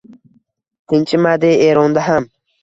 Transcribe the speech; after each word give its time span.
Tinchimadi 0.93 1.51
Eronda 1.67 2.07
ham 2.09 2.29